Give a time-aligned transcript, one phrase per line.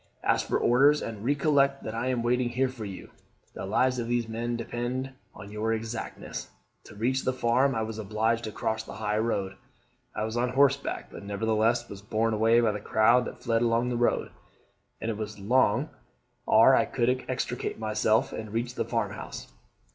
[0.23, 3.11] Ask for orders, and recollect that I am waiting here for you.
[3.53, 6.49] The lives of these men depend on your exactness.'
[6.85, 9.57] To reach the farm I was obliged to cross the high road:
[10.15, 13.89] I was on horseback, but nevertheless was borne away by the crowd that fled along
[13.89, 14.31] the road,
[14.99, 15.89] and it was long
[16.47, 19.53] are I could extricate myself and reach the farmhouse.